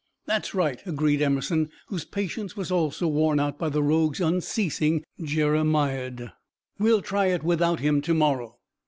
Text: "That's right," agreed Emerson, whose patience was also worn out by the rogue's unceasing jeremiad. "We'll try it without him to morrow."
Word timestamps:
"That's 0.25 0.55
right," 0.55 0.81
agreed 0.87 1.21
Emerson, 1.21 1.69
whose 1.89 2.05
patience 2.05 2.57
was 2.57 2.71
also 2.71 3.07
worn 3.07 3.39
out 3.39 3.59
by 3.59 3.69
the 3.69 3.83
rogue's 3.83 4.19
unceasing 4.19 5.03
jeremiad. 5.23 6.31
"We'll 6.79 7.03
try 7.03 7.27
it 7.27 7.43
without 7.43 7.81
him 7.81 8.01
to 8.01 8.15
morrow." 8.15 8.57